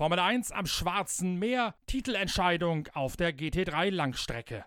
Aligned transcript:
Formel 0.00 0.18
1 0.18 0.52
am 0.52 0.64
Schwarzen 0.64 1.38
Meer, 1.38 1.74
Titelentscheidung 1.86 2.88
auf 2.94 3.18
der 3.18 3.34
GT3 3.36 3.90
Langstrecke. 3.90 4.64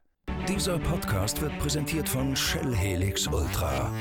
Dieser 0.48 0.78
Podcast 0.78 1.42
wird 1.42 1.57
präsentiert 1.57 2.07
von 2.07 2.36
Shell 2.36 2.75
Helix 2.75 3.25
Ultra. 3.25 3.92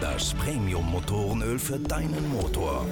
Das 0.00 0.32
Premium-Motorenöl 0.32 1.58
für 1.58 1.78
deinen 1.78 2.30
Motor. 2.30 2.86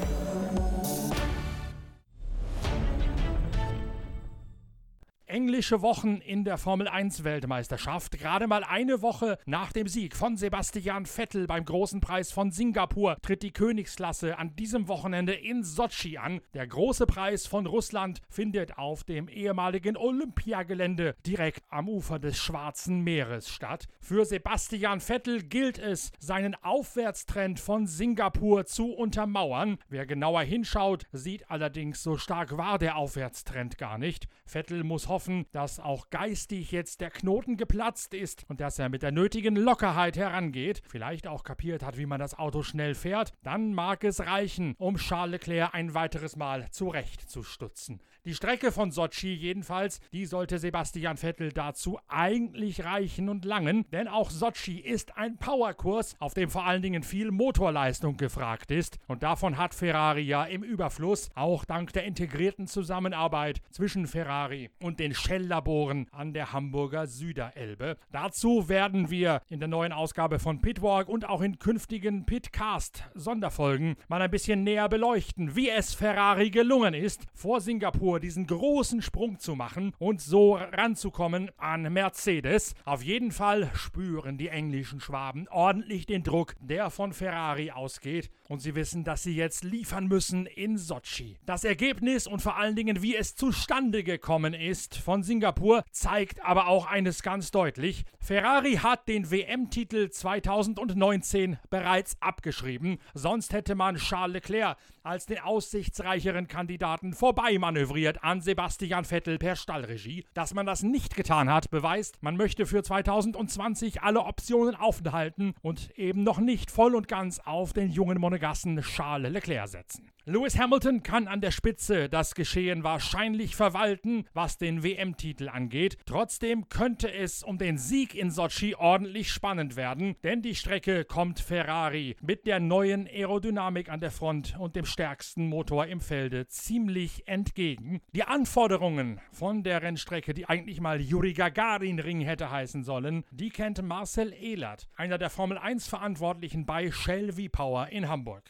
Englische 5.32 5.80
Wochen 5.80 6.18
in 6.18 6.44
der 6.44 6.58
Formel 6.58 6.86
1 6.86 7.24
Weltmeisterschaft. 7.24 8.18
Gerade 8.18 8.46
mal 8.46 8.64
eine 8.64 9.00
Woche 9.00 9.38
nach 9.46 9.72
dem 9.72 9.88
Sieg 9.88 10.14
von 10.14 10.36
Sebastian 10.36 11.06
Vettel 11.06 11.46
beim 11.46 11.64
großen 11.64 12.02
Preis 12.02 12.30
von 12.30 12.50
Singapur 12.50 13.16
tritt 13.22 13.42
die 13.42 13.50
Königsklasse 13.50 14.36
an 14.36 14.54
diesem 14.56 14.88
Wochenende 14.88 15.32
in 15.32 15.64
Sochi 15.64 16.18
an. 16.18 16.42
Der 16.52 16.66
große 16.66 17.06
Preis 17.06 17.46
von 17.46 17.64
Russland 17.64 18.20
findet 18.28 18.76
auf 18.76 19.04
dem 19.04 19.26
ehemaligen 19.26 19.96
Olympiagelände 19.96 21.14
direkt 21.24 21.62
am 21.70 21.88
Ufer 21.88 22.18
des 22.18 22.36
Schwarzen 22.36 23.00
Meeres 23.00 23.48
statt. 23.48 23.88
Für 24.02 24.26
Sebastian 24.26 25.00
Vettel 25.00 25.44
gilt 25.44 25.78
es, 25.78 26.12
seinen 26.18 26.54
Aufwärtstrend 26.56 27.58
von 27.58 27.86
Singapur 27.86 28.66
zu 28.66 28.92
untermauern. 28.92 29.78
Wer 29.88 30.04
genauer 30.04 30.42
hinschaut, 30.42 31.06
sieht 31.10 31.50
allerdings, 31.50 32.02
so 32.02 32.18
stark 32.18 32.58
war 32.58 32.78
der 32.78 32.96
Aufwärtstrend 32.96 33.78
gar 33.78 33.96
nicht. 33.96 34.28
Vettel 34.44 34.84
muss 34.84 35.08
hoffen, 35.08 35.46
dass 35.52 35.80
auch 35.80 36.10
geistig 36.10 36.72
jetzt 36.72 37.00
der 37.00 37.10
Knoten 37.10 37.56
geplatzt 37.56 38.14
ist 38.14 38.44
und 38.48 38.60
dass 38.60 38.78
er 38.78 38.88
mit 38.88 39.02
der 39.02 39.12
nötigen 39.12 39.56
Lockerheit 39.56 40.16
herangeht, 40.16 40.82
vielleicht 40.88 41.26
auch 41.26 41.44
kapiert 41.44 41.82
hat, 41.82 41.96
wie 41.96 42.06
man 42.06 42.20
das 42.20 42.38
Auto 42.38 42.62
schnell 42.62 42.94
fährt, 42.94 43.32
dann 43.42 43.74
mag 43.74 44.04
es 44.04 44.20
reichen, 44.20 44.74
um 44.78 44.96
Charles 44.96 45.32
Leclerc 45.32 45.74
ein 45.74 45.94
weiteres 45.94 46.36
Mal 46.36 46.68
zurechtzustutzen. 46.70 48.00
Die 48.24 48.34
Strecke 48.34 48.70
von 48.70 48.92
Sochi 48.92 49.34
jedenfalls, 49.34 49.98
die 50.12 50.26
sollte 50.26 50.60
Sebastian 50.60 51.16
Vettel 51.16 51.50
dazu 51.50 51.98
eigentlich 52.06 52.84
reichen 52.84 53.28
und 53.28 53.44
langen, 53.44 53.84
denn 53.90 54.06
auch 54.06 54.30
Sochi 54.30 54.78
ist 54.78 55.16
ein 55.16 55.38
Powerkurs, 55.38 56.14
auf 56.20 56.32
dem 56.32 56.48
vor 56.48 56.64
allen 56.64 56.82
Dingen 56.82 57.02
viel 57.02 57.32
Motorleistung 57.32 58.16
gefragt 58.16 58.70
ist. 58.70 58.98
Und 59.08 59.24
davon 59.24 59.56
hat 59.56 59.74
Ferrari 59.74 60.22
ja 60.22 60.44
im 60.44 60.62
Überfluss, 60.62 61.30
auch 61.34 61.64
dank 61.64 61.92
der 61.94 62.04
integrierten 62.04 62.68
Zusammenarbeit 62.68 63.60
zwischen 63.72 64.06
Ferrari 64.06 64.32
und 64.80 64.98
den 64.98 65.14
Shell-Laboren 65.14 66.08
an 66.10 66.32
der 66.32 66.52
Hamburger 66.52 67.06
Süderelbe. 67.06 67.96
Dazu 68.10 68.68
werden 68.68 69.08
wir 69.08 69.40
in 69.48 69.60
der 69.60 69.68
neuen 69.68 69.92
Ausgabe 69.92 70.40
von 70.40 70.60
Pitwalk 70.60 71.08
und 71.08 71.28
auch 71.28 71.42
in 71.42 71.60
künftigen 71.60 72.26
Pitcast 72.26 73.04
Sonderfolgen 73.14 73.94
mal 74.08 74.20
ein 74.20 74.30
bisschen 74.30 74.64
näher 74.64 74.88
beleuchten, 74.88 75.54
wie 75.54 75.68
es 75.68 75.94
Ferrari 75.94 76.50
gelungen 76.50 76.92
ist, 76.92 77.24
vor 77.34 77.60
Singapur 77.60 78.18
diesen 78.18 78.48
großen 78.48 79.00
Sprung 79.00 79.38
zu 79.38 79.54
machen 79.54 79.92
und 79.98 80.20
so 80.20 80.56
ranzukommen 80.56 81.50
an 81.56 81.92
Mercedes. 81.92 82.74
Auf 82.84 83.04
jeden 83.04 83.30
Fall 83.30 83.70
spüren 83.74 84.38
die 84.38 84.48
englischen 84.48 85.00
Schwaben 85.00 85.46
ordentlich 85.50 86.06
den 86.06 86.24
Druck, 86.24 86.56
der 86.60 86.90
von 86.90 87.12
Ferrari 87.12 87.70
ausgeht 87.70 88.28
und 88.48 88.58
sie 88.58 88.74
wissen, 88.74 89.04
dass 89.04 89.22
sie 89.22 89.36
jetzt 89.36 89.62
liefern 89.62 90.08
müssen 90.08 90.46
in 90.46 90.78
Sochi. 90.78 91.38
Das 91.46 91.62
Ergebnis 91.62 92.26
und 92.26 92.42
vor 92.42 92.56
allen 92.56 92.74
Dingen, 92.74 93.02
wie 93.02 93.14
es 93.14 93.36
zustande 93.36 94.02
gekommen 94.02 94.21
ist 94.54 94.96
von 94.96 95.22
Singapur, 95.22 95.82
zeigt 95.90 96.44
aber 96.44 96.68
auch 96.68 96.86
eines 96.86 97.22
ganz 97.22 97.50
deutlich. 97.50 98.04
Ferrari 98.20 98.74
hat 98.74 99.08
den 99.08 99.30
WM-Titel 99.30 100.10
2019 100.10 101.58
bereits 101.70 102.16
abgeschrieben, 102.20 102.98
sonst 103.14 103.52
hätte 103.52 103.74
man 103.74 103.96
Charles 103.96 104.34
Leclerc 104.34 104.76
als 105.02 105.26
den 105.26 105.40
aussichtsreicheren 105.40 106.46
Kandidaten 106.46 107.12
vorbeimanövriert 107.14 108.22
an 108.22 108.40
Sebastian 108.40 109.04
Vettel 109.04 109.38
per 109.38 109.56
Stallregie. 109.56 110.24
Dass 110.34 110.54
man 110.54 110.66
das 110.66 110.84
nicht 110.84 111.16
getan 111.16 111.50
hat, 111.50 111.70
beweist, 111.70 112.22
man 112.22 112.36
möchte 112.36 112.64
für 112.64 112.84
2020 112.84 114.02
alle 114.02 114.20
Optionen 114.20 114.76
offen 114.76 115.10
halten 115.10 115.54
und 115.62 115.90
eben 115.98 116.22
noch 116.22 116.38
nicht 116.38 116.70
voll 116.70 116.94
und 116.94 117.08
ganz 117.08 117.40
auf 117.40 117.72
den 117.72 117.90
jungen 117.90 118.20
Monegassen 118.20 118.80
Charles 118.82 119.32
Leclerc 119.32 119.68
setzen. 119.68 120.12
Lewis 120.24 120.56
Hamilton 120.56 121.02
kann 121.02 121.26
an 121.26 121.40
der 121.40 121.50
Spitze 121.50 122.08
das 122.08 122.36
Geschehen 122.36 122.84
wahrscheinlich 122.84 123.56
verwalten, 123.56 124.24
was 124.32 124.56
den 124.56 124.84
WM-Titel 124.84 125.48
angeht. 125.48 125.98
Trotzdem 126.06 126.68
könnte 126.68 127.12
es 127.12 127.42
um 127.42 127.58
den 127.58 127.76
Sieg 127.76 128.14
in 128.14 128.30
Sochi 128.30 128.76
ordentlich 128.76 129.32
spannend 129.32 129.74
werden, 129.74 130.14
denn 130.22 130.40
die 130.40 130.54
Strecke 130.54 131.04
kommt 131.04 131.40
Ferrari 131.40 132.14
mit 132.22 132.46
der 132.46 132.60
neuen 132.60 133.08
Aerodynamik 133.08 133.88
an 133.88 133.98
der 133.98 134.12
Front 134.12 134.56
und 134.60 134.76
dem 134.76 134.84
stärksten 134.84 135.48
Motor 135.48 135.86
im 135.86 136.00
Felde 136.00 136.46
ziemlich 136.46 137.26
entgegen. 137.26 138.00
Die 138.12 138.22
Anforderungen 138.22 139.20
von 139.32 139.64
der 139.64 139.82
Rennstrecke, 139.82 140.34
die 140.34 140.48
eigentlich 140.48 140.80
mal 140.80 141.00
Yuri 141.00 141.32
Gagarin 141.32 141.98
Ring 141.98 142.20
hätte 142.20 142.48
heißen 142.48 142.84
sollen, 142.84 143.24
die 143.32 143.50
kennt 143.50 143.82
Marcel 143.82 144.32
Ehlert, 144.32 144.88
einer 144.94 145.18
der 145.18 145.30
Formel 145.30 145.58
1 145.58 145.88
Verantwortlichen 145.88 146.64
bei 146.64 146.92
Shell 146.92 147.32
V-Power 147.32 147.88
in 147.88 148.08
Hamburg. 148.08 148.44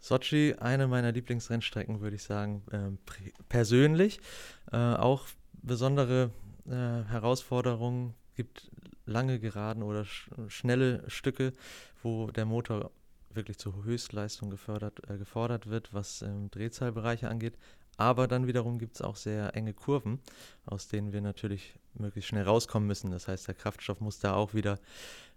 Sochi, 0.00 0.54
eine 0.58 0.86
meiner 0.86 1.12
Lieblingsrennstrecken, 1.12 2.00
würde 2.00 2.16
ich 2.16 2.22
sagen, 2.22 2.62
äh, 2.70 2.90
persönlich. 3.48 4.20
Äh, 4.72 4.76
auch 4.76 5.26
besondere 5.62 6.30
äh, 6.66 6.70
Herausforderungen 6.70 8.14
gibt 8.36 8.70
lange 9.06 9.38
Geraden 9.38 9.82
oder 9.82 10.04
sch 10.04 10.30
schnelle 10.48 11.02
Stücke, 11.08 11.52
wo 12.02 12.30
der 12.30 12.44
Motor 12.44 12.90
wirklich 13.30 13.58
zur 13.58 13.84
Höchstleistung 13.84 14.50
gefördert, 14.50 15.00
äh, 15.08 15.18
gefordert 15.18 15.68
wird, 15.68 15.92
was 15.92 16.22
ähm, 16.22 16.50
Drehzahlbereiche 16.50 17.28
angeht. 17.28 17.56
Aber 17.96 18.26
dann 18.26 18.46
wiederum 18.46 18.78
gibt 18.78 18.96
es 18.96 19.02
auch 19.02 19.16
sehr 19.16 19.54
enge 19.56 19.72
Kurven, 19.72 20.20
aus 20.66 20.88
denen 20.88 21.12
wir 21.12 21.20
natürlich 21.20 21.74
möglichst 21.94 22.28
schnell 22.28 22.44
rauskommen 22.44 22.86
müssen. 22.86 23.10
Das 23.10 23.28
heißt, 23.28 23.46
der 23.46 23.54
Kraftstoff 23.54 24.00
muss 24.00 24.18
da 24.18 24.34
auch 24.34 24.54
wieder 24.54 24.78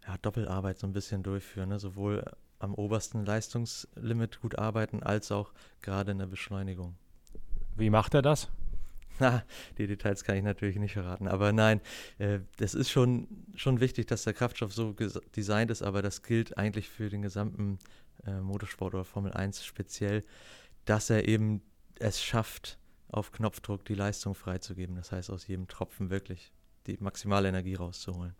ja, 0.07 0.18
Doppelarbeit 0.22 0.79
so 0.79 0.88
ein 0.88 0.94
bisschen 0.94 1.23
durchführen, 1.23 1.69
ne? 1.69 1.79
sowohl 1.79 2.23
am 2.59 2.73
obersten 2.73 3.25
Leistungslimit 3.25 4.41
gut 4.41 4.57
arbeiten, 4.57 5.03
als 5.03 5.31
auch 5.31 5.51
gerade 5.81 6.12
in 6.12 6.19
der 6.19 6.25
Beschleunigung. 6.25 6.95
Wie 7.75 7.91
macht 7.91 8.16
er 8.16 8.23
das? 8.23 8.50
Na, 9.19 9.44
die 9.78 9.88
Details 9.88 10.24
kann 10.24 10.38
ich 10.38 10.44
natürlich 10.44 10.78
nicht 10.78 10.94
verraten. 10.94 11.28
Aber 11.28 11.51
nein, 11.51 11.81
äh, 12.18 12.39
es 12.59 12.74
ist 12.74 12.89
schon, 12.89 13.28
schon 13.56 13.79
wichtig, 13.79 14.07
dass 14.07 14.24
der 14.24 14.34
Kraftstoff 14.34 14.74
so 14.74 14.95
designt 15.35 15.72
ist, 15.72 15.81
aber 15.81 16.01
das 16.01 16.24
gilt 16.24 16.57
eigentlich 16.57 16.89
für 16.89 17.09
den 17.09 17.22
gesamten 17.22 17.79
äh, 18.25 18.39
Motorsport 18.39 18.94
oder 18.94 19.06
Formel 19.06 19.34
1 19.34 19.63
speziell, 19.63 20.24
dass 20.85 21.09
er 21.09 21.28
eben 21.28 21.62
es 22.02 22.24
schafft, 22.24 22.80
auf 23.09 23.31
Knopfdruck 23.31 23.85
die 23.85 23.96
Leistung 23.96 24.35
freizugeben. 24.35 24.96
Das 24.96 25.12
heißt, 25.12 25.30
aus 25.30 25.47
jedem 25.47 25.68
Tropfen 25.68 26.09
wirklich 26.09 26.52
die 26.88 26.97
maximale 27.00 27.50
Energie 27.50 27.75
rauszuholen. 27.75 28.35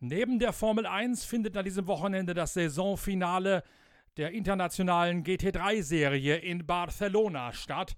Neben 0.00 0.40
der 0.40 0.52
Formel 0.52 0.84
1 0.84 1.24
findet 1.24 1.56
an 1.56 1.64
diesem 1.64 1.86
Wochenende 1.86 2.34
das 2.34 2.54
Saisonfinale 2.54 3.62
der 4.16 4.32
internationalen 4.32 5.22
GT3-Serie 5.24 6.36
in 6.36 6.66
Barcelona 6.66 7.52
statt. 7.52 7.96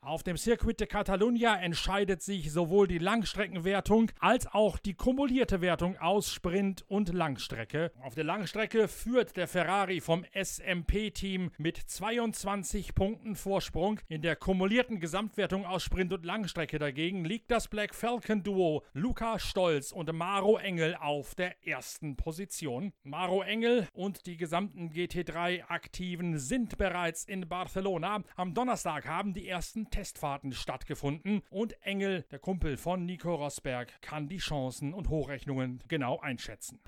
Auf 0.00 0.22
dem 0.22 0.36
Circuit 0.36 0.78
de 0.78 0.86
Catalunya 0.86 1.56
entscheidet 1.56 2.22
sich 2.22 2.52
sowohl 2.52 2.86
die 2.86 2.98
Langstreckenwertung 2.98 4.12
als 4.20 4.46
auch 4.46 4.78
die 4.78 4.94
kumulierte 4.94 5.60
Wertung 5.60 5.98
aus 5.98 6.32
Sprint 6.32 6.84
und 6.88 7.12
Langstrecke. 7.12 7.90
Auf 8.00 8.14
der 8.14 8.22
Langstrecke 8.22 8.86
führt 8.86 9.36
der 9.36 9.48
Ferrari 9.48 10.00
vom 10.00 10.24
SMP-Team 10.32 11.50
mit 11.58 11.76
22 11.76 12.94
Punkten 12.94 13.34
Vorsprung. 13.34 13.98
In 14.08 14.22
der 14.22 14.36
kumulierten 14.36 15.00
Gesamtwertung 15.00 15.66
aus 15.66 15.82
Sprint 15.82 16.12
und 16.12 16.24
Langstrecke 16.24 16.78
dagegen 16.78 17.24
liegt 17.24 17.50
das 17.50 17.66
Black 17.66 17.92
Falcon 17.92 18.44
Duo 18.44 18.84
Luca 18.92 19.40
Stolz 19.40 19.90
und 19.90 20.12
Maro 20.12 20.58
Engel 20.58 20.94
auf 20.94 21.34
der 21.34 21.66
ersten 21.66 22.16
Position. 22.16 22.92
Maro 23.02 23.42
Engel 23.42 23.88
und 23.92 24.26
die 24.26 24.36
gesamten 24.36 24.90
GT3-Aktiven 24.90 26.38
sind 26.38 26.78
bereits 26.78 27.24
in 27.24 27.48
Barcelona. 27.48 28.22
Am 28.36 28.54
Donnerstag 28.54 29.08
haben 29.08 29.34
die 29.34 29.48
ersten 29.48 29.87
Testfahrten 29.90 30.52
stattgefunden 30.52 31.42
und 31.50 31.80
Engel, 31.82 32.22
der 32.30 32.38
Kumpel 32.38 32.76
von 32.76 33.04
Nico 33.04 33.34
Rosberg, 33.34 34.00
kann 34.02 34.28
die 34.28 34.38
Chancen 34.38 34.94
und 34.94 35.08
Hochrechnungen 35.08 35.82
genau 35.88 36.20
einschätzen. 36.20 36.80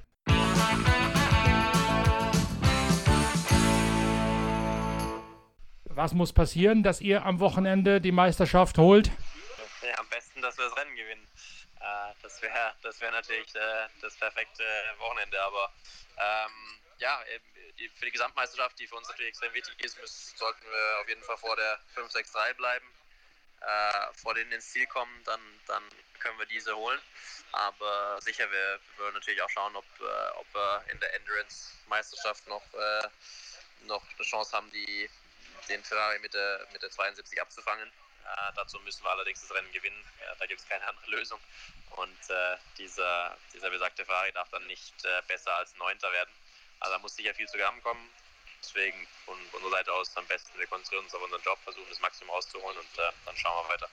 Was 5.84 6.14
muss 6.14 6.32
passieren, 6.32 6.82
dass 6.82 7.00
ihr 7.00 7.26
am 7.26 7.40
Wochenende 7.40 8.00
die 8.00 8.12
Meisterschaft 8.12 8.78
holt? 8.78 9.10
Ja, 9.82 9.98
am 9.98 10.08
besten, 10.08 10.40
dass 10.40 10.56
wir 10.56 10.64
das 10.64 10.76
Rennen 10.76 10.96
gewinnen. 10.96 11.26
Äh, 11.80 12.14
das 12.22 12.40
wäre 12.42 12.72
das 12.82 13.00
wär 13.00 13.10
natürlich 13.10 13.54
äh, 13.54 13.88
das 14.00 14.14
perfekte 14.16 14.62
Wochenende, 14.98 15.36
aber 15.42 15.72
ähm, 16.16 16.79
ja, 17.00 17.22
für 17.98 18.04
die 18.04 18.12
Gesamtmeisterschaft, 18.12 18.78
die 18.78 18.86
für 18.86 18.96
uns 18.96 19.08
natürlich 19.08 19.30
extrem 19.30 19.52
wichtig 19.54 19.74
ist, 19.84 19.98
müssen, 20.00 20.36
sollten 20.36 20.64
wir 20.70 21.00
auf 21.00 21.08
jeden 21.08 21.22
Fall 21.22 21.38
vor 21.38 21.56
der 21.56 21.80
5-6-3 21.96 22.54
bleiben. 22.54 22.86
äh, 23.60 24.14
vor 24.14 24.34
denen 24.34 24.52
ins 24.52 24.70
Ziel 24.70 24.86
kommen, 24.86 25.22
dann, 25.24 25.40
dann 25.66 25.82
können 26.18 26.38
wir 26.38 26.46
diese 26.46 26.74
holen. 26.76 27.00
Aber 27.52 28.20
sicher, 28.20 28.50
wir, 28.50 28.80
wir 28.96 29.04
wollen 29.04 29.14
natürlich 29.14 29.42
auch 29.42 29.50
schauen, 29.50 29.74
ob, 29.76 29.84
äh, 30.00 30.30
ob 30.36 30.54
wir 30.54 30.84
in 30.90 31.00
der 31.00 31.14
Endurance-Meisterschaft 31.14 32.46
noch, 32.48 32.62
äh, 32.74 33.08
noch 33.82 34.02
eine 34.02 34.24
Chance 34.24 34.56
haben, 34.56 34.70
die, 34.70 35.10
den 35.68 35.82
Ferrari 35.84 36.18
mit 36.20 36.32
der, 36.34 36.66
mit 36.72 36.82
der 36.82 36.90
72 36.90 37.40
abzufangen. 37.40 37.88
Äh, 37.88 38.52
dazu 38.54 38.78
müssen 38.80 39.02
wir 39.02 39.10
allerdings 39.10 39.40
das 39.40 39.54
Rennen 39.54 39.72
gewinnen. 39.72 40.04
Ja, 40.20 40.34
da 40.36 40.46
gibt 40.46 40.60
es 40.60 40.68
keine 40.68 40.86
andere 40.86 41.10
Lösung. 41.10 41.40
Und 41.96 42.30
äh, 42.30 42.56
dieser, 42.78 43.36
dieser 43.52 43.70
besagte 43.70 44.04
Ferrari 44.04 44.32
darf 44.32 44.48
dann 44.50 44.66
nicht 44.68 45.04
äh, 45.04 45.22
besser 45.26 45.54
als 45.56 45.74
Neunter 45.74 46.10
werden. 46.12 46.30
Also 46.80 46.94
da 46.96 46.98
muss 46.98 47.14
sicher 47.14 47.34
viel 47.34 47.46
zusammenkommen. 47.46 48.00
Deswegen 48.62 49.06
von 49.24 49.36
unserer 49.52 49.78
Seite 49.78 49.92
aus 49.92 50.16
am 50.16 50.26
besten, 50.26 50.58
wir 50.58 50.66
konzentrieren 50.66 51.04
uns 51.04 51.14
auf 51.14 51.22
unseren 51.22 51.42
Job, 51.42 51.58
versuchen 51.64 51.86
das 51.88 52.00
Maximum 52.00 52.30
rauszuholen 52.34 52.76
und 52.76 52.98
äh, 52.98 53.12
dann 53.24 53.36
schauen 53.36 53.64
wir 53.64 53.74
weiter. 53.74 53.88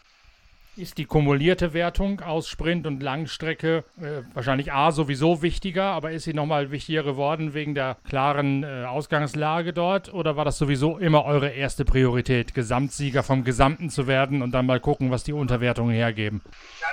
Ist 0.76 1.00
die 1.00 1.06
kumulierte 1.06 1.74
Wertung 1.74 2.22
aus 2.22 2.48
Sprint 2.48 2.86
und 2.86 3.02
Langstrecke 3.02 3.84
äh, 4.00 4.22
wahrscheinlich 4.36 4.72
A 4.72 4.92
sowieso 4.92 5.42
wichtiger, 5.42 5.86
aber 5.86 6.12
ist 6.12 6.26
sie 6.26 6.36
nochmal 6.36 6.70
wichtiger 6.70 7.02
geworden 7.02 7.56
wegen 7.56 7.74
der 7.74 7.98
klaren 8.08 8.64
äh, 8.64 8.86
Ausgangslage 8.86 9.74
dort? 9.74 10.14
Oder 10.14 10.36
war 10.36 10.46
das 10.46 10.60
sowieso 10.60 11.00
immer 11.00 11.26
eure 11.26 11.50
erste 11.50 11.84
Priorität, 11.84 12.54
Gesamtsieger 12.54 13.24
vom 13.24 13.44
Gesamten 13.44 13.90
zu 13.90 14.06
werden 14.06 14.44
und 14.44 14.52
dann 14.52 14.68
mal 14.68 14.80
gucken, 14.80 15.10
was 15.10 15.24
die 15.24 15.34
Unterwertungen 15.34 15.96
hergeben? 15.96 16.42
Ja, 16.80 16.88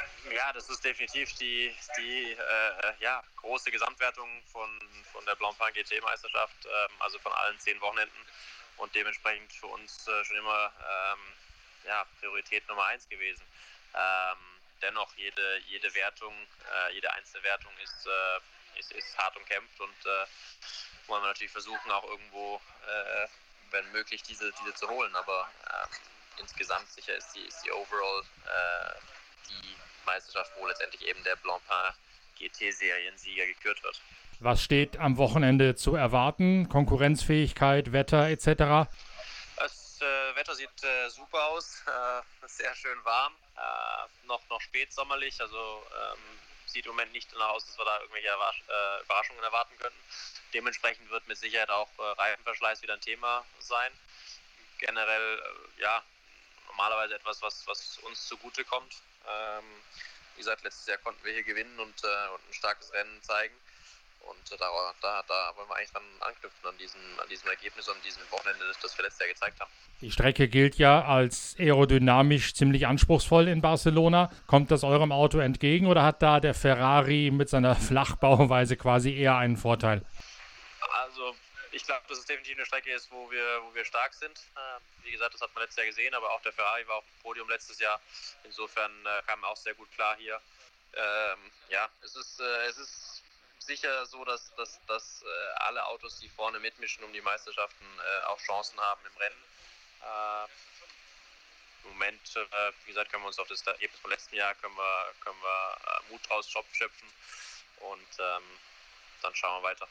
das 0.53 0.69
ist 0.71 0.85
definitiv 0.85 1.33
die, 1.35 1.75
die 1.99 2.33
äh, 2.33 2.93
ja, 3.01 3.23
große 3.37 3.71
Gesamtwertung 3.71 4.43
von, 4.51 4.69
von 5.13 5.25
der 5.27 5.35
Blancpain 5.35 5.73
GT-Meisterschaft, 5.75 6.65
ähm, 6.65 6.93
also 7.01 7.19
von 7.19 7.33
allen 7.33 7.59
zehn 7.61 7.81
Wochenenden 7.81 8.27
und 8.79 8.95
dementsprechend 8.95 9.53
für 9.53 9.67
uns 9.67 10.07
äh, 10.09 10.25
schon 10.25 10.37
immer 10.37 10.73
ähm, 10.81 11.19
ja, 11.87 12.05
Priorität 12.21 12.67
Nummer 12.69 12.85
eins 12.87 13.09
gewesen. 13.09 13.45
Ähm, 13.95 14.39
dennoch, 14.83 15.13
jede, 15.17 15.59
jede 15.67 15.95
Wertung, 15.95 16.35
äh, 16.73 16.95
jede 16.95 17.13
einzelne 17.13 17.43
Wertung 17.45 17.73
ist, 17.83 18.07
äh, 18.07 18.79
ist, 18.79 18.93
ist 18.93 19.19
hart 19.19 19.37
umkämpft 19.37 19.81
und 19.81 20.07
äh, 20.07 20.27
wollen 21.07 21.23
wir 21.23 21.29
natürlich 21.29 21.53
versuchen, 21.53 21.91
auch 21.91 22.05
irgendwo, 22.05 22.61
äh, 22.87 23.29
wenn 23.71 23.91
möglich, 23.93 24.23
diese, 24.23 24.53
diese 24.61 24.75
zu 24.75 24.89
holen. 24.89 25.15
Aber 25.15 25.51
ähm, 25.67 25.91
insgesamt 26.39 26.91
sicher 26.91 27.15
ist 27.15 27.33
die, 27.35 27.43
ist 27.45 27.63
die 27.65 27.73
Overall 27.73 28.25
äh, 28.47 28.95
die 29.49 29.77
Meisterschaft, 30.07 30.53
wo 30.59 30.67
letztendlich 30.67 31.07
eben 31.07 31.23
der 31.25 31.37
Blancpain 31.37 31.95
GT-Seriensieger 32.39 33.47
gekürt 33.47 33.83
wird. 33.83 34.01
Was 34.41 34.63
steht 34.63 34.97
am 34.99 35.17
Wochenende 35.17 35.77
zu 35.77 35.95
erwarten? 35.95 36.69
Konkurrenzfähigkeit, 36.69 37.93
Wetter 37.93 38.29
etc.? 38.29 38.89
äh, 40.05 40.37
Wetter 40.37 40.55
sieht 40.55 40.83
äh, 40.83 41.09
super 41.09 41.45
aus, 41.49 41.83
äh, 41.87 42.49
sehr 42.49 42.75
schön 42.75 42.99
warm, 43.05 43.33
äh, 43.57 44.27
noch, 44.27 44.41
noch 44.49 44.61
spätsommerlich, 44.61 45.41
also 45.41 45.83
ähm, 45.93 46.21
sieht 46.67 46.87
im 46.87 46.93
Moment 46.93 47.13
nicht 47.13 47.33
danach 47.33 47.51
aus, 47.51 47.67
dass 47.67 47.79
wir 47.79 47.85
da 47.85 48.01
irgendwelche 48.01 48.29
äh, 48.29 49.03
Überraschungen 49.03 49.43
erwarten 49.43 49.77
könnten. 49.79 49.99
Dementsprechend 50.53 51.11
wird 51.11 51.27
mit 51.27 51.39
Sicherheit 51.39 51.71
auch 51.71 51.89
äh, 51.99 52.03
Reifenverschleiß 52.03 52.83
wieder 52.83 52.95
ein 52.95 53.01
Thema 53.01 53.45
sein. 53.59 53.93
Generell, 54.79 55.43
ja, 55.79 56.03
normalerweise 56.77 57.15
etwas, 57.15 57.41
was, 57.43 57.67
was 57.67 57.99
uns 58.09 58.27
zugute 58.27 58.65
kommt. 58.65 59.03
Ähm, 59.25 59.65
wie 60.35 60.41
gesagt, 60.41 60.65
letztes 60.65 60.87
Jahr 60.87 60.99
konnten 60.99 61.25
wir 61.25 61.33
hier 61.33 61.45
gewinnen 61.45 61.79
und, 61.79 61.95
und 62.05 62.43
ein 62.49 62.53
starkes 62.53 62.93
Rennen 62.93 63.23
zeigen. 63.23 63.55
Und 64.29 64.59
da, 64.59 64.67
da, 65.03 65.23
da 65.29 65.53
wollen 65.57 65.69
wir 65.69 65.77
eigentlich 65.77 65.93
dran 65.93 66.03
anknüpfen 66.21 66.67
an 66.67 66.79
diesem, 66.79 67.01
an 67.21 67.29
diesem 67.29 67.49
Ergebnis 67.51 67.89
und 67.89 68.03
diesem 68.05 68.23
Wochenende, 68.31 68.65
das 68.81 68.97
wir 68.97 69.05
letztes 69.05 69.21
Jahr 69.21 69.29
gezeigt 69.29 69.61
haben. 69.61 69.71
Die 70.01 70.11
Strecke 70.11 70.49
gilt 70.49 70.77
ja 70.77 71.05
als 71.05 71.55
aerodynamisch 71.59 72.55
ziemlich 72.55 72.87
anspruchsvoll 72.87 73.49
in 73.49 73.61
Barcelona. 73.61 74.31
Kommt 74.47 74.71
das 74.71 74.83
eurem 74.83 75.13
Auto 75.13 75.39
entgegen 75.39 75.87
oder 75.87 76.03
hat 76.03 76.23
da 76.23 76.41
der 76.41 76.55
Ferrari 76.55 77.31
mit 77.31 77.51
seiner 77.51 77.77
Flachbauweise 77.89 78.77
quasi 78.77 79.15
eher 79.15 79.37
einen 79.37 79.57
Vorteil? 79.59 80.03
Ich 81.75 81.85
glaube, 81.85 82.05
dass 82.09 82.19
es 82.19 82.27
definitiv 82.27 82.57
eine 82.57 82.67
Strecke 82.67 82.93
ist, 82.93 83.11
wo 83.11 83.29
wir, 83.33 83.61
wo 83.65 83.75
wir 83.75 83.85
stark 83.85 84.15
sind. 84.15 84.39
Ähm, 84.57 84.81
wie 85.03 85.11
gesagt, 85.11 85.35
das 85.35 85.41
hat 85.41 85.53
man 85.55 85.63
letztes 85.63 85.79
Jahr 85.79 85.87
gesehen, 85.87 86.15
aber 86.15 86.31
auch 86.31 86.41
der 86.43 86.53
Ferrari 86.53 86.87
war 86.87 86.99
auf 86.99 87.05
dem 87.05 87.23
Podium 87.23 87.49
letztes 87.51 87.81
Jahr. 87.81 88.01
Insofern 88.45 88.93
äh, 89.05 89.23
kam 89.27 89.43
auch 89.45 89.57
sehr 89.57 89.75
gut 89.75 89.91
klar 89.91 90.17
hier. 90.17 90.41
Ähm, 90.95 91.51
ja, 91.71 91.89
es 92.03 92.15
ist, 92.15 92.39
äh, 92.39 92.67
es 92.67 92.79
ist 92.79 93.25
sicher 93.59 94.07
so, 94.07 94.25
dass, 94.25 94.55
dass, 94.55 94.79
dass 94.87 95.23
äh, 95.23 95.55
alle 95.63 95.85
Autos, 95.87 96.21
die 96.21 96.29
vorne 96.29 96.61
mitmischen 96.61 97.03
um 97.03 97.13
die 97.13 97.21
Meisterschaften, 97.21 97.85
äh, 97.99 98.25
auch 98.27 98.39
Chancen 98.39 98.81
haben 98.81 99.01
im 99.07 99.17
Rennen. 99.17 99.45
Äh, 100.03 100.45
Im 101.83 101.89
Moment, 101.91 102.37
äh, 102.37 102.73
wie 102.85 102.93
gesagt, 102.93 103.11
können 103.11 103.25
wir 103.25 103.29
uns 103.29 103.39
auf 103.41 103.49
das 103.49 103.67
Ergebnis 103.67 104.01
vom 104.01 104.13
letzten 104.13 104.37
Jahr 104.37 104.55
können 104.55 104.77
wir, 104.77 105.15
können 105.25 105.43
wir 105.43 105.77
äh, 105.89 106.13
Mut 106.13 106.21
draus 106.29 106.49
schöpfen 106.49 107.09
und 107.81 108.19
ähm, 108.21 108.43
dann 109.23 109.35
schauen 109.35 109.61
wir 109.61 109.71
weiter. 109.71 109.89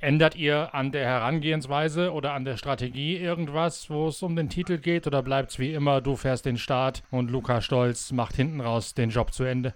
Ändert 0.00 0.36
ihr 0.36 0.74
an 0.74 0.92
der 0.92 1.04
Herangehensweise 1.04 2.12
oder 2.12 2.32
an 2.32 2.44
der 2.44 2.56
Strategie 2.56 3.16
irgendwas, 3.16 3.90
wo 3.90 4.08
es 4.08 4.22
um 4.22 4.36
den 4.36 4.48
Titel 4.48 4.78
geht, 4.78 5.08
oder 5.08 5.22
bleibt 5.22 5.50
es 5.50 5.58
wie 5.58 5.74
immer, 5.74 6.00
du 6.00 6.16
fährst 6.16 6.44
den 6.44 6.56
Start 6.56 7.02
und 7.10 7.32
Luca 7.32 7.60
Stolz 7.60 8.12
macht 8.12 8.36
hinten 8.36 8.60
raus 8.60 8.94
den 8.94 9.10
Job 9.10 9.34
zu 9.34 9.42
Ende? 9.42 9.74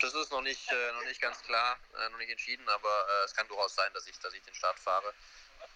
Das 0.00 0.14
ist 0.14 0.30
noch 0.30 0.42
nicht, 0.42 0.70
äh, 0.70 0.92
noch 0.92 1.04
nicht 1.08 1.20
ganz 1.20 1.42
klar, 1.42 1.76
äh, 1.94 2.10
noch 2.10 2.18
nicht 2.18 2.30
entschieden, 2.30 2.68
aber 2.68 2.88
äh, 2.88 3.24
es 3.24 3.34
kann 3.34 3.48
durchaus 3.48 3.74
sein, 3.74 3.90
dass 3.92 4.06
ich, 4.06 4.16
dass 4.20 4.32
ich 4.34 4.42
den 4.42 4.54
Start 4.54 4.78
fahre. 4.78 5.12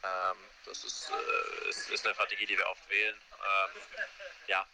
Ähm, 0.05 0.37
das 0.65 0.85
ist, 0.85 1.11
äh, 1.11 1.69
ist, 1.69 1.91
ist, 1.91 2.05
eine 2.07 2.15
Strategie, 2.15 2.47
die 2.47 2.57
wir 2.57 2.69
oft 2.69 2.89
wählen. 2.89 3.17
Ähm, 3.33 3.81
ja, 4.47 4.65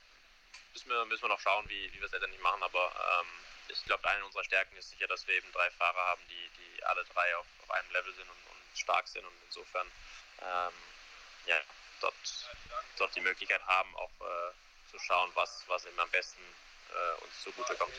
müssen 0.74 0.90
wir, 0.90 1.04
müssen 1.06 1.22
wir 1.22 1.28
noch 1.30 1.40
schauen, 1.40 1.64
wie, 1.70 1.90
wie 1.94 2.00
wir 2.00 2.04
es 2.06 2.12
letztendlich 2.12 2.42
machen, 2.42 2.62
aber 2.62 2.92
ähm, 3.22 3.28
ich 3.68 3.82
glaube, 3.84 4.06
eine 4.08 4.26
unserer 4.26 4.44
Stärken 4.44 4.76
ist 4.76 4.90
sicher, 4.90 5.06
dass 5.06 5.26
wir 5.26 5.36
eben 5.36 5.50
drei 5.52 5.70
Fahrer 5.70 6.04
haben, 6.10 6.20
die, 6.28 6.50
die 6.58 6.84
alle 6.84 7.04
drei 7.14 7.36
auf, 7.36 7.46
auf 7.62 7.70
einem 7.70 7.90
Level 7.92 8.12
sind 8.12 8.28
und, 8.28 8.53
stark 8.76 9.06
sind 9.08 9.24
und 9.24 9.34
insofern 9.46 9.86
ähm, 10.40 10.72
ja, 11.46 11.56
dort, 12.00 12.14
dort 12.98 13.14
die 13.16 13.20
Möglichkeit 13.20 13.62
haben, 13.66 13.94
auch 13.96 14.10
äh, 14.20 14.90
zu 14.90 14.98
schauen, 14.98 15.30
was, 15.34 15.64
was 15.68 15.84
ihm 15.86 15.98
am 15.98 16.10
besten 16.10 16.42
äh, 16.90 17.24
uns 17.24 17.42
zugutekommt. 17.42 17.94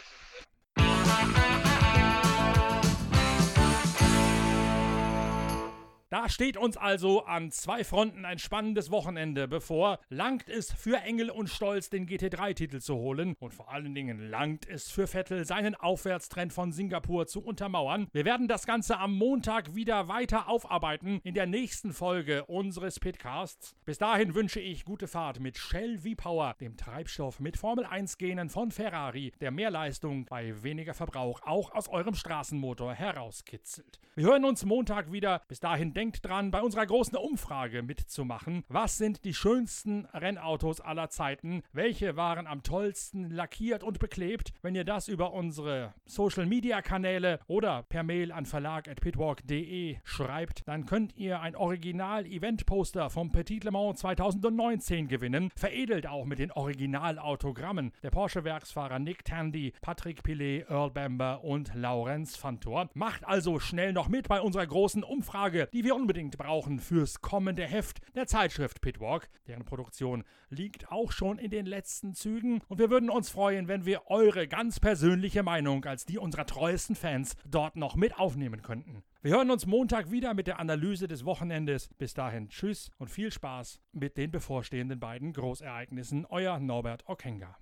Da 6.16 6.30
steht 6.30 6.56
uns 6.56 6.78
also 6.78 7.26
an 7.26 7.52
zwei 7.52 7.84
Fronten 7.84 8.24
ein 8.24 8.40
spannendes 8.40 8.90
Wochenende 8.90 9.50
bevor. 9.50 10.00
Langt 10.08 10.48
es 10.48 10.72
für 10.72 10.96
Engel 11.00 11.30
und 11.30 11.50
Stolz, 11.50 11.90
den 11.90 12.08
GT3-Titel 12.08 12.80
zu 12.80 12.96
holen 12.96 13.36
und 13.38 13.54
vor 13.54 13.70
allen 13.70 13.94
Dingen 13.94 14.30
langt 14.30 14.66
es 14.66 14.90
für 14.90 15.08
Vettel, 15.08 15.44
seinen 15.44 15.76
Aufwärtstrend 15.76 16.54
von 16.54 16.72
Singapur 16.72 17.28
zu 17.28 17.44
untermauern. 17.44 18.08
Wir 18.14 18.24
werden 18.24 18.48
das 18.48 18.66
Ganze 18.66 18.98
am 18.98 19.14
Montag 19.14 19.76
wieder 19.76 20.08
weiter 20.08 20.48
aufarbeiten 20.48 21.20
in 21.26 21.34
der 21.34 21.48
nächsten 21.48 21.92
Folge 21.92 22.46
unseres 22.46 22.98
Pitcasts. 22.98 23.76
Bis 23.84 23.98
dahin 23.98 24.36
wünsche 24.36 24.62
ich 24.62 24.86
gute 24.86 25.10
Fahrt 25.10 25.42
mit 25.42 25.58
Shell 25.58 25.98
V-Power, 25.98 26.56
dem 26.62 26.78
Treibstoff 26.78 27.42
mit 27.42 27.58
Formel 27.58 27.86
1-Genen 27.86 28.48
von 28.48 28.72
Ferrari, 28.72 29.34
der 29.42 29.52
mehr 29.52 29.70
Leistung 29.70 30.24
bei 30.24 30.64
weniger 30.64 30.94
Verbrauch 30.94 31.42
auch 31.42 31.74
aus 31.74 31.90
eurem 31.90 32.16
Straßenmotor 32.16 32.94
herauskitzelt. 32.94 34.00
Wir 34.16 34.28
hören 34.28 34.46
uns 34.46 34.64
Montag 34.64 35.12
wieder. 35.12 35.42
Bis 35.50 35.60
dahin 35.60 35.94
denkt 35.94 36.05
denkt 36.06 36.24
dran, 36.24 36.52
bei 36.52 36.62
unserer 36.62 36.86
großen 36.86 37.18
Umfrage 37.18 37.82
mitzumachen. 37.82 38.64
Was 38.68 39.00
sind 39.00 39.26
die 39.26 39.34
schönsten 39.34 40.06
Rennautos 40.14 40.80
aller 40.80 41.10
Zeiten? 41.10 41.64
Welche 41.74 42.16
waren 42.16 42.46
am 42.46 42.62
tollsten 42.62 43.32
lackiert 43.32 43.84
und 43.84 43.98
beklebt? 43.98 44.54
Wenn 44.62 44.76
ihr 44.76 44.84
das 44.84 45.08
über 45.08 45.34
unsere 45.34 45.96
Social 46.06 46.46
Media 46.46 46.84
Kanäle 46.84 47.40
oder 47.48 47.82
per 47.82 48.04
Mail 48.04 48.32
an 48.32 48.46
verlag.pitwalk.de 48.46 49.98
schreibt, 50.04 50.68
dann 50.68 50.86
könnt 50.86 51.18
ihr 51.18 51.40
ein 51.42 51.56
Original-Event-Poster 51.56 53.10
vom 53.10 53.32
Petit 53.32 53.64
Le 53.64 53.72
Mans 53.72 54.00
2019 54.02 55.08
gewinnen, 55.08 55.50
veredelt 55.56 56.06
auch 56.06 56.26
mit 56.26 56.38
den 56.38 56.52
Originalautogrammen 56.52 57.94
der 58.04 58.12
Porsche-Werksfahrer 58.12 59.00
Nick 59.00 59.26
Tandy, 59.26 59.74
Patrick 59.82 60.22
Pilet, 60.22 60.70
Earl 60.70 60.92
Bamber 60.92 61.44
und 61.44 61.74
Laurenz 61.74 62.36
Fantor. 62.36 62.92
Macht 62.94 63.26
also 63.26 63.60
schnell 63.60 63.92
noch 63.92 64.08
mit 64.08 64.28
bei 64.28 64.40
unserer 64.40 64.68
großen 64.68 65.04
Umfrage, 65.04 65.68
die 65.74 65.84
wir 65.86 65.96
unbedingt 65.96 66.36
brauchen 66.40 66.80
fürs 66.80 67.22
kommende 67.22 67.64
Heft 67.64 68.00
der 68.16 68.26
Zeitschrift 68.26 68.82
Pitwalk. 68.82 69.30
Deren 69.48 69.66
Produktion 69.66 70.24
liegt 70.50 70.92
auch 70.92 71.12
schon 71.12 71.38
in 71.38 71.52
den 71.52 71.68
letzten 71.68 72.16
Zügen 72.16 72.62
und 72.68 72.80
wir 72.80 72.90
würden 72.90 73.12
uns 73.12 73.30
freuen, 73.30 73.68
wenn 73.68 73.86
wir 73.86 74.08
eure 74.08 74.48
ganz 74.48 74.80
persönliche 74.80 75.44
Meinung 75.44 75.86
als 75.86 76.04
die 76.06 76.18
unserer 76.18 76.48
treuesten 76.48 76.96
Fans 76.96 77.36
dort 77.46 77.76
noch 77.76 77.96
mit 77.96 78.18
aufnehmen 78.18 78.64
könnten. 78.64 79.04
Wir 79.22 79.36
hören 79.36 79.52
uns 79.52 79.68
Montag 79.68 80.10
wieder 80.10 80.34
mit 80.34 80.48
der 80.48 80.60
Analyse 80.60 81.08
des 81.08 81.24
Wochenendes. 81.24 81.90
Bis 82.00 82.16
dahin, 82.16 82.50
tschüss 82.50 82.90
und 82.98 83.12
viel 83.12 83.32
Spaß 83.32 83.80
mit 83.92 84.18
den 84.18 84.32
bevorstehenden 84.32 85.00
beiden 85.00 85.34
Großereignissen. 85.34 86.26
Euer 86.26 86.60
Norbert 86.60 87.08
Okenga. 87.08 87.56